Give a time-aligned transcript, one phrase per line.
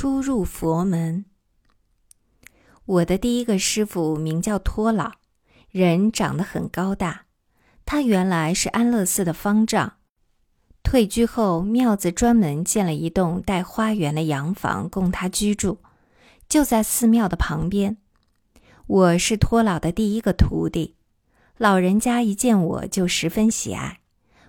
[0.00, 1.26] 初入佛门。
[2.86, 5.12] 我的第一个师傅名叫托老，
[5.68, 7.26] 人长得很高大。
[7.84, 9.96] 他原来是安乐寺的方丈，
[10.82, 15.80] 退居后，庙子专门建了一栋带花园的洋房供他居住，
[16.48, 17.98] 就在寺庙的旁边。
[18.86, 20.96] 我是托老的第一个徒弟，
[21.58, 24.00] 老人家一见我就十分喜爱，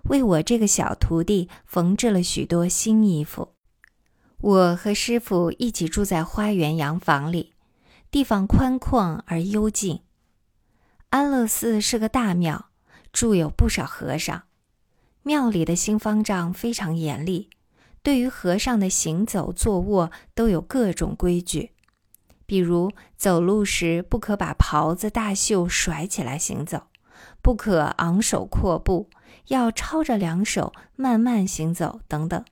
[0.04, 3.50] 为我这个小徒弟缝制了许多新衣服。
[4.42, 7.54] 我和师傅一起住在花园洋房里，
[8.09, 10.02] 地方宽旷而幽静。
[11.12, 12.70] 安乐寺是个大庙，
[13.14, 14.44] 住有不少和尚。
[15.22, 17.52] 庙里的新方丈非常严厉，
[18.02, 21.73] 对于和尚的行走、坐卧都有各种规矩。
[22.48, 26.88] 比如走路时不可把袍子、大袖甩起来行走，
[27.44, 29.12] 不可昂首阔步，
[29.50, 32.44] 要抄着两手慢慢行走，等等。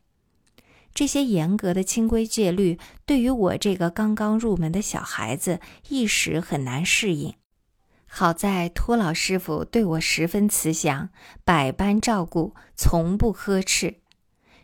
[1.00, 7.36] 这些严格的清规戒律，对于我这个刚刚入门的小孩子，一时很难适应。
[8.06, 11.08] 好在托老师傅对我十分慈祥，
[11.46, 14.02] 百般照顾，从不呵斥。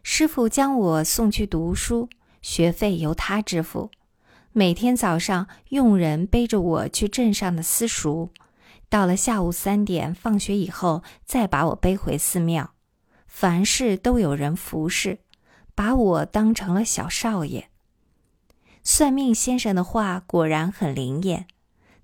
[0.04, 2.10] 师傅将我送去读书，
[2.42, 3.90] 学费由他支付。
[4.52, 8.32] 每天早上，佣人背着我去镇上的私塾，
[8.90, 12.72] 到了下午三点放学以后，再把我背回寺庙。
[13.26, 15.20] 凡事都有人服侍。
[15.76, 17.70] 把我当成了小少爷。
[18.84, 21.48] 算命先生的话果然很灵验。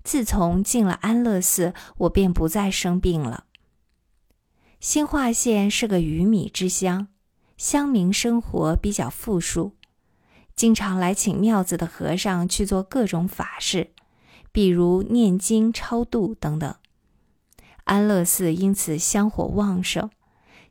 [0.04, 3.44] 自从进了安乐寺，我便不再生病了。
[4.80, 7.06] 新化县是个鱼米之乡，
[7.56, 9.76] 乡民生活比较富庶，
[10.56, 13.92] 经常来请庙子的和尚去做各种法事，
[14.50, 16.74] 比如念经、超度等等。
[17.84, 20.10] 安乐寺因此香火旺盛。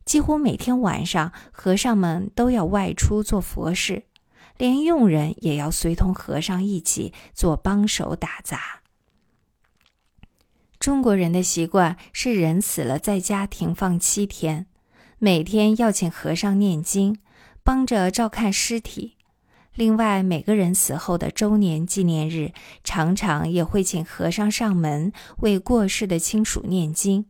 [0.05, 4.03] 几乎每天晚上，和尚们都要外出做佛事，
[4.57, 8.81] 连佣人也要随同和尚一起做帮手打杂。
[10.79, 14.65] 中国人的习惯是，人死了在家停放七天，
[15.19, 17.19] 每天要请和尚念经，
[17.63, 19.17] 帮着照看尸体。
[19.75, 22.51] 另外，每个人死后的周年纪念日，
[22.83, 27.27] 常常也会请和尚上门为过世的亲属念经。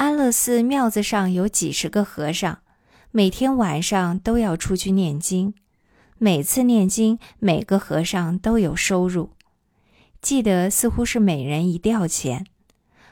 [0.00, 2.60] 安乐寺庙子上有几十个和尚，
[3.10, 5.52] 每天晚上都要出去念经。
[6.16, 9.32] 每次念经，每个和尚都有收入。
[10.22, 12.46] 记得似乎是每人一吊钱。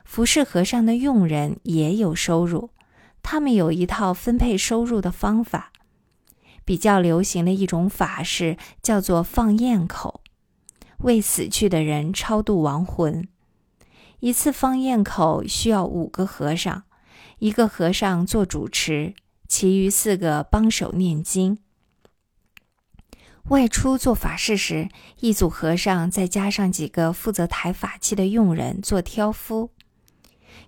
[0.07, 2.71] 服侍和尚的佣人也有收入，
[3.23, 5.71] 他们有一套分配收入的方法。
[6.65, 10.23] 比较流行的一种法事叫做放焰口，
[11.01, 13.29] 为死去的人超度亡魂。
[14.21, 16.83] 一次方宴口需要五个和尚，
[17.39, 19.15] 一个和尚做主持，
[19.47, 21.59] 其余四个帮手念经。
[23.45, 24.89] 外出做法事时，
[25.21, 29.71] 一组和尚再加上几个负责抬法器的佣人做挑夫。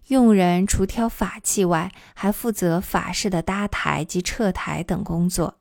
[0.07, 5.59] 佣人除挑法器外，还负责法事的搭台及撤台等工作。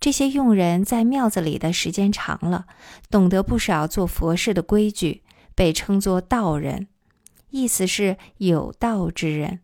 [0.00, 2.66] 这些佣人在庙子里的时间长了，
[3.10, 5.22] 懂得不少做佛事的规矩。
[5.58, 6.86] 被称作道人，
[7.50, 9.58] 意思是有道之人。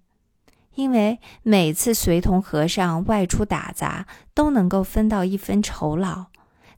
[0.74, 6.24] 因为每次随同和尚外出打杂，都能够分到一分酬劳，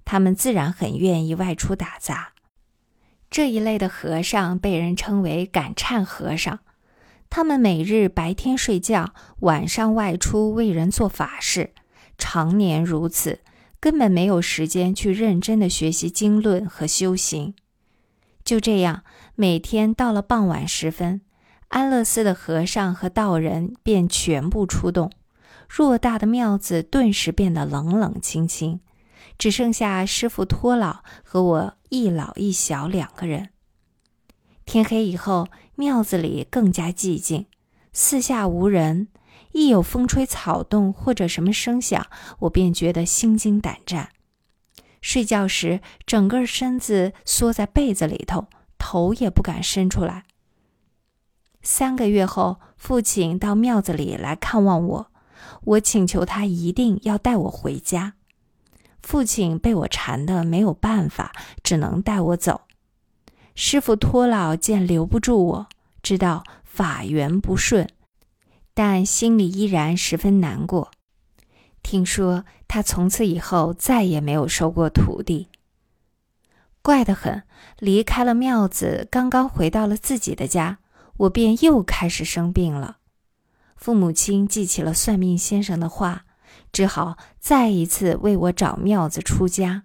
[0.04, 2.34] 他们自然很愿意外出打杂。
[3.30, 6.58] 这一类的和尚被人称为赶忏和尚。
[7.30, 11.72] 他们每日白天睡觉，晚上外出为人做法事，
[12.18, 13.40] 常年如此，
[13.80, 17.54] 根本没有时间去认真的学习经论和修行。
[18.46, 19.02] 就这样，
[19.34, 21.20] 每天到了傍晚时分，
[21.66, 25.10] 安乐寺的和尚和道人便全部出动，
[25.68, 28.78] 偌大的庙子顿时变得冷冷清清，
[29.36, 33.48] 只剩下师傅托老和我一老一小两个人。
[34.64, 37.46] 天黑以后，庙子里更加寂静，
[37.92, 39.08] 四下无人，
[39.50, 42.06] 一有风吹草动或者什么声响，
[42.38, 44.10] 我便觉得心惊胆战。
[45.06, 50.24] 睡觉时，整个身子缩在被子里头，头也不敢伸出来。
[51.62, 55.12] 三个月后，父亲到庙子里来看望我，
[55.62, 58.14] 我请求他一定要带我回家。
[59.00, 61.30] 父亲被我缠得没有办法，
[61.62, 62.62] 只能带我走。
[63.54, 65.66] 师傅托老见留不住我，
[66.02, 67.88] 知道法缘不顺，
[68.74, 70.90] 但心里依然十分难过。
[71.86, 75.46] 听说他从此以后再也没有收过徒弟。
[76.82, 77.44] 怪得很，
[77.78, 80.78] 离开了庙子，刚刚回到了自己的家，
[81.18, 82.96] 我便又开始生病了。
[83.76, 86.24] 父母亲记起了算命先生的话，
[86.72, 89.84] 只好再一次为我找庙子出家。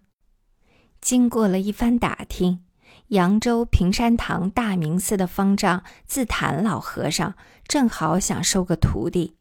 [1.00, 2.64] 经过了一番打听，
[3.10, 7.36] 扬州平山堂大明寺的方丈自坛老和尚
[7.68, 9.36] 正好想收个徒弟，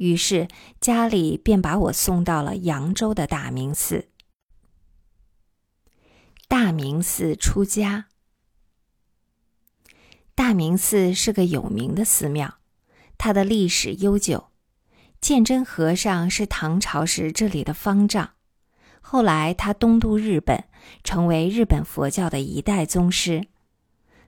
[0.00, 0.48] 于是
[0.80, 4.08] 家里便把我送到了扬州的大明寺。
[6.48, 8.06] 大明寺出家。
[10.34, 12.54] 大明寺是个有名的寺庙，
[13.18, 14.46] 它的历史悠久。
[15.20, 18.30] 鉴真和尚是唐朝时这里的方丈，
[19.02, 20.64] 后来他东渡日本，
[21.04, 23.48] 成为日本佛教的一代宗师。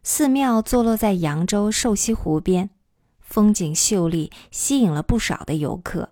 [0.03, 2.69] 寺庙坐落在扬州瘦西湖边，
[3.33, 6.11] 风景秀丽，吸引了不少的游客。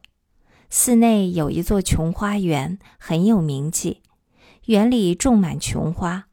[0.71, 4.01] 寺内有一座琼花园，很有名气，
[4.65, 6.29] 园里种满琼花。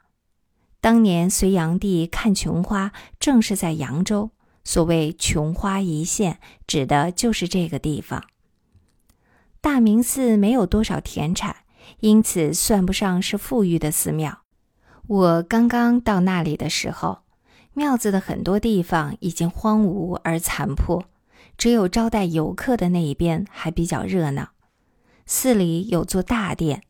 [0.80, 4.32] 当年隋炀帝看琼花，正是在扬州。
[4.64, 8.24] 所谓“琼花一现”，指的就是这个地方。
[9.60, 11.58] 大明寺没有多少田产，
[12.00, 14.44] 因此算不上是富裕的寺庙。
[15.08, 17.24] 我刚刚到那里的时候，
[17.78, 21.06] 庙子的很多地方已经荒芜而残破，
[21.60, 24.50] 只有招待游客的那一边还比较热闹。
[25.28, 26.82] 寺里有座大殿，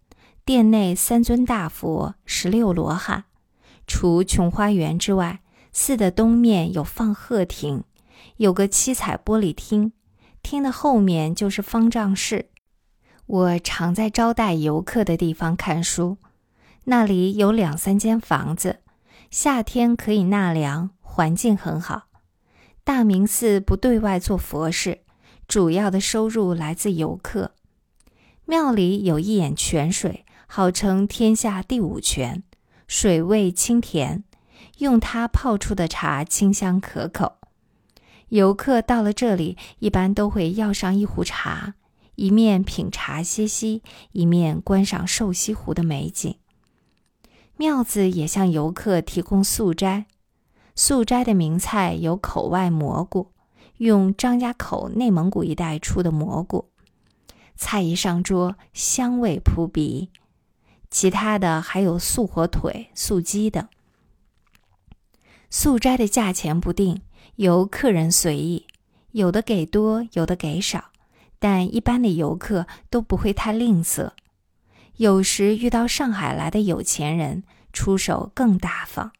[0.46, 3.26] 殿内三尊大佛，十六罗汉。
[3.86, 5.42] 除琼花园之外，
[5.74, 7.84] 寺的东面有放鹤亭，
[8.38, 9.92] 有个七彩玻璃厅，
[10.42, 12.48] 厅的后面就是方丈室。
[13.26, 16.16] 我常在招待游客的地方看书，
[16.86, 18.80] 那里有两三间房子，
[19.30, 22.04] 夏天可以纳凉，环境很好。
[22.84, 25.02] 大明寺不对外做佛事，
[25.48, 27.52] 主要的收入来自游客。
[28.46, 32.44] 庙里有一眼泉水，号称天下第五泉。
[32.88, 34.24] 水味清甜，
[34.78, 37.34] 用它泡出的茶清香可口。
[38.30, 41.74] 游客到了这里，一般都会要上一壶茶，
[42.16, 43.84] 一面品茶歇息，
[44.14, 46.38] 一面观赏瘦西湖的美景。
[47.60, 50.06] 庙子也向游客提供素斋，
[50.76, 53.32] 素斋的名菜有口外蘑菇，
[53.78, 56.70] 用张家口内蒙古一带出的蘑菇，
[57.56, 60.10] 菜一上桌，香味扑鼻。
[60.92, 63.68] 其他的还有素火腿、素鸡等。
[65.50, 67.02] 素斋的价钱不定，
[67.38, 68.68] 由客人随意，
[69.12, 70.92] 有的给多，有的给少，
[71.40, 74.12] 但一般的游客都不会太吝啬。
[74.98, 79.12] 有时遇到上海来的有钱人，出手更大方。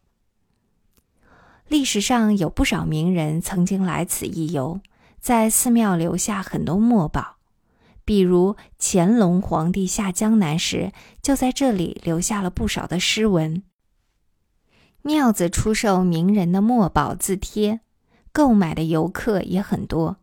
[1.68, 4.80] 历史上有不少名人曾经来此一游，
[5.20, 7.36] 在寺庙留下很多墨宝。
[8.04, 10.92] 比如乾隆皇帝下江南时，
[11.22, 13.62] 就在这里留下了不少的诗文。
[15.02, 17.80] 庙子出售名人的墨宝字帖，
[18.32, 20.16] 购买的游客也很多。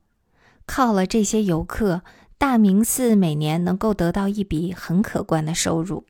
[0.66, 2.02] 靠了这些游客，
[2.38, 6.06] 大明寺每年能够得到一笔很可观的收入。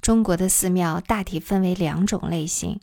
[0.00, 2.80] 中国的寺庙大体分为两种类型，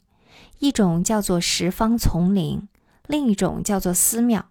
[0.59, 2.67] 一种叫做十方丛林，
[3.07, 4.49] 另一种叫做寺庙。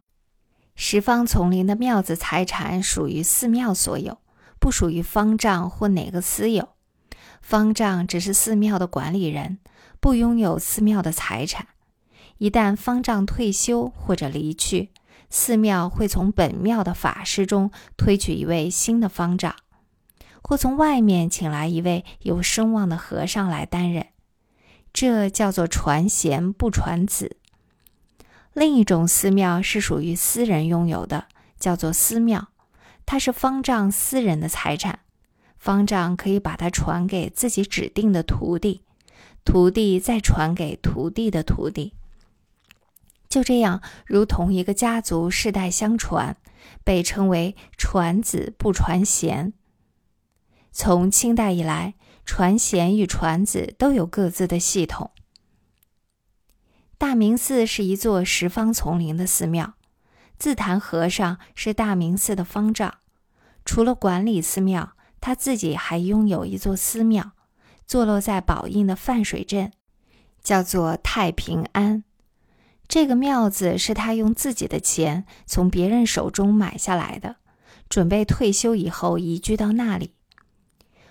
[0.74, 4.18] 十方丛林的庙子财产属于寺庙所有，
[4.58, 6.70] 不属于方丈或哪个私有。
[7.40, 9.58] 方丈只是寺庙的管理人，
[10.00, 11.68] 不拥有寺庙的财产。
[12.38, 14.90] 一旦方丈退休或者离去，
[15.28, 19.54] 寺庙会从本庙的法师中推举一位新的方丈，
[20.42, 24.06] 或从外面请来一位有声望的和尚来担任。
[24.92, 27.36] 这叫做传贤不传子。
[28.54, 31.26] 另一种寺庙是属于私人拥有的，
[31.58, 32.48] 叫做私庙，
[33.04, 35.00] 它是方丈私人的财产，
[35.58, 38.80] 方丈可以把它传给自己指定的徒弟，
[39.44, 41.92] 徒弟再传给徒弟的徒弟，
[43.36, 46.38] 就这样，如同一个家族世代相传，
[46.82, 49.52] 被称为传子不传贤。
[50.72, 55.10] 从清代以来，传贤与传子都有各自的系统。
[56.96, 59.74] 大明寺是一座十方丛林的寺庙，
[60.38, 62.94] 自坛和尚是大明寺的方丈。
[63.66, 67.32] 除了管理寺庙，他自己还拥有一座寺庙，
[67.86, 69.70] 坐落在宝应的泛水镇，
[70.42, 72.04] 叫做太平庵。
[72.88, 77.36] 这个庙子是他用自己的钱从别人手中买下来的，
[77.88, 80.12] 准备退休以后移居到那里。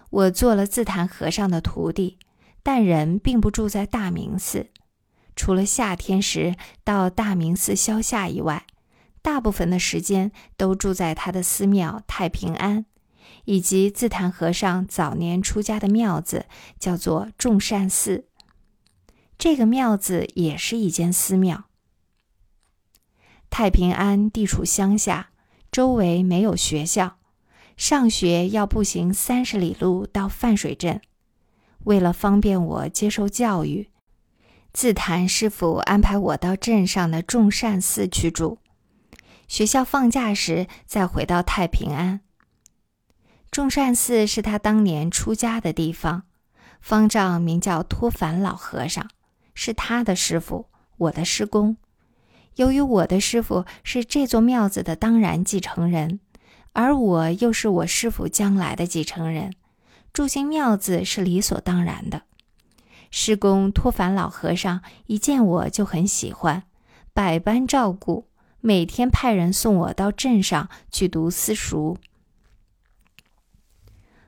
[0.10, 2.17] 我做了自坛和尚的徒弟，
[2.63, 4.67] 但人并不住在大明寺。
[5.36, 6.55] 除了夏天时
[6.86, 8.65] 到大明寺消夏以外，
[9.22, 12.86] 大部分的时间都住在他的寺庙太平庵，
[13.44, 16.46] 以及自坛和尚早年出家的庙子，
[16.79, 18.27] 叫做众善寺。
[19.38, 21.64] 这个庙子也是一间寺庙。
[23.50, 25.30] 太平庵地处乡下，
[25.72, 27.18] 周围没有学校，
[27.78, 31.02] 上学要步行三十里路到泛水镇。
[31.86, 33.90] 为了方便我接受教育，
[34.74, 38.58] 自谈师傅安排我到镇上的众善寺去住，
[39.48, 42.22] 学校放假时再回到太平安。
[43.52, 46.24] 众善寺是他当年出家的地方，
[46.82, 49.08] 方丈名叫托凡老和尚，
[49.54, 51.78] 是他的师傅，我的师公。
[52.56, 56.20] 由于我的师傅是这座庙子的当然继承人，
[56.74, 59.54] 而我又是我师傅将来的继承人。
[60.14, 62.24] 住进庙子是理所当然的。
[63.12, 66.64] 师公托凡老和尚一见我就很喜欢，
[67.14, 68.28] 百般照顾，
[68.62, 71.98] 每天派人送我到镇上去读私塾。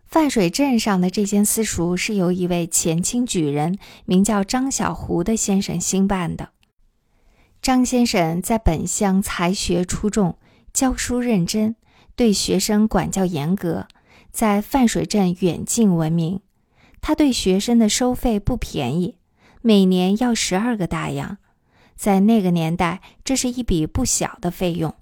[0.06, 6.50] 泛水镇上的这间私塾是由一位前清举人，名叫张小胡的先生兴办的。
[7.62, 10.38] 张先生在本乡才学出众，
[10.72, 11.76] 教书认真，
[12.16, 13.88] 对学生管教严格。
[14.32, 16.42] 在泛水镇远近闻名，
[17.02, 19.18] 他对学生的收费不便宜，
[19.62, 21.38] 每年要十二个大洋，
[21.96, 24.94] 在那个年代，这是一笔不小的费用。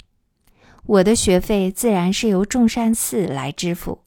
[0.86, 4.04] 我的学费自然是由众善寺来支付。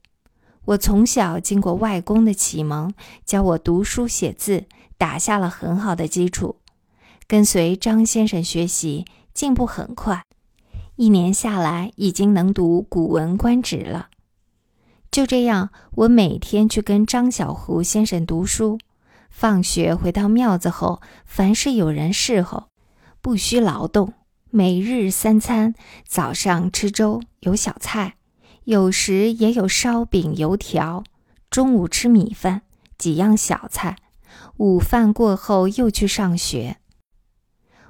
[0.64, 2.92] 我从小经过外公的启蒙，
[3.26, 4.64] 教我读书写字，
[4.96, 6.56] 打下了很好的基础。
[7.28, 9.04] 跟随张先生学习，
[9.34, 10.24] 进步很快，
[10.96, 14.08] 一年下来已经能读《古文观止》了。
[15.10, 18.78] 就这样，我每天去跟张小胡先生读书。
[19.28, 22.68] 放学回到庙子后，凡是有人侍候，
[23.20, 24.14] 不需劳动。
[24.48, 25.74] 每日三餐，
[26.06, 28.14] 早上吃粥有小菜，
[28.64, 31.04] 有时也有烧饼油条；
[31.50, 32.62] 中午吃米饭，
[32.96, 33.96] 几样小菜；
[34.56, 36.78] 午饭过后又去上学。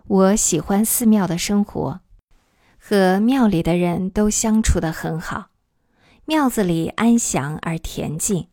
[0.08, 2.00] 我喜欢寺庙的生活，
[2.78, 5.48] 和庙里的人都相处得很好。
[6.24, 8.48] 庙子里安详而恬静，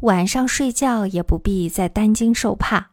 [0.00, 2.92] 晚上睡觉也不必再担惊受怕。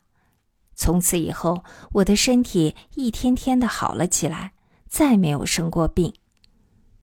[0.76, 4.52] 从此以后，我的身体一天天的好了起来，
[4.90, 6.14] 再没有生过病。